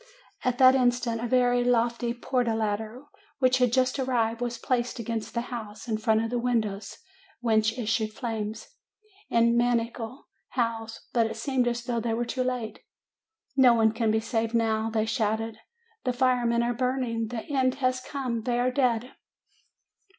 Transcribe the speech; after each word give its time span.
"At 0.43 0.57
that 0.57 0.73
instant 0.73 1.21
a 1.21 1.27
very 1.27 1.63
lofty 1.63 2.11
Porta 2.11 2.55
ladder, 2.55 3.03
which 3.37 3.59
had 3.59 3.71
just 3.71 3.99
arrived, 3.99 4.41
was 4.41 4.57
placed 4.57 4.97
against 4.97 5.35
the 5.35 5.41
house, 5.53 5.87
in 5.87 5.99
front 5.99 6.23
of 6.23 6.31
the 6.31 6.39
windows 6.39 6.97
whence 7.41 7.77
issued 7.77 8.11
flames, 8.11 8.69
and 9.29 9.55
maniacal 9.55 10.25
howls. 10.49 11.05
But 11.13 11.27
it 11.27 11.35
seemed 11.37 11.67
as 11.67 11.83
though 11.83 11.99
they 11.99 12.15
were 12.15 12.25
too 12.25 12.43
late." 12.43 12.79
'No 13.55 13.75
one 13.75 13.91
can 13.91 14.09
be 14.09 14.19
saved 14.19 14.55
now!' 14.55 14.89
they 14.89 15.05
shouted. 15.05 15.59
'The 16.03 16.13
firemen 16.13 16.63
are 16.63 16.73
burning! 16.73 17.27
The 17.27 17.45
end 17.45 17.75
has 17.75 17.99
come! 18.01 18.41
They 18.41 18.57
are 18.59 18.71
dead 18.71 19.11